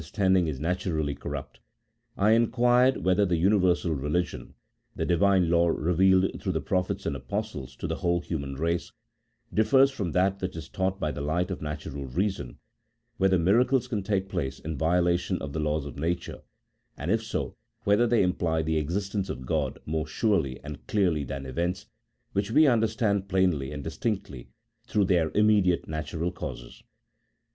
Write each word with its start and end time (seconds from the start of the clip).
9 0.01 0.03
standing 0.07 0.47
is 0.47 0.59
naturally 0.59 1.13
corrupt, 1.13 1.59
I 2.17 2.31
inquired 2.31 3.03
whether 3.05 3.23
the 3.23 3.35
Uni 3.37 3.57
versal 3.59 3.95
Religion, 4.01 4.55
the 4.95 5.05
Divine 5.05 5.47
Law 5.51 5.67
revealed 5.67 6.41
through 6.41 6.53
the 6.53 6.59
Pro 6.59 6.81
phets 6.81 7.05
and 7.05 7.15
Apostles 7.15 7.75
to 7.75 7.85
the 7.85 7.97
whole 7.97 8.19
human 8.19 8.55
race, 8.55 8.91
differs 9.53 9.91
from 9.91 10.13
that 10.13 10.41
which 10.41 10.55
is 10.55 10.69
taught 10.69 10.99
by 10.99 11.11
the 11.11 11.21
light 11.21 11.51
of 11.51 11.61
natural 11.61 12.07
reason, 12.07 12.57
whether 13.17 13.37
miracles 13.37 13.87
can 13.87 14.01
take 14.01 14.27
place 14.27 14.57
in 14.57 14.75
violation 14.75 15.39
of 15.39 15.53
the 15.53 15.59
laws 15.59 15.85
of 15.85 15.99
nature, 15.99 16.41
and 16.97 17.11
if 17.11 17.21
so, 17.23 17.55
whether 17.83 18.07
they 18.07 18.23
imply 18.23 18.63
the 18.63 18.77
existence 18.77 19.29
of 19.29 19.45
God 19.45 19.77
more 19.85 20.07
surely 20.07 20.59
and 20.63 20.87
clearly 20.87 21.23
than 21.23 21.45
events, 21.45 21.85
which 22.33 22.49
we 22.49 22.65
understand 22.65 23.29
plainly 23.29 23.71
and 23.71 23.83
distinctly 23.83 24.49
through 24.83 25.05
their 25.05 25.29
immediate 25.35 25.87
natural 25.87 26.31
causes. 26.31 26.81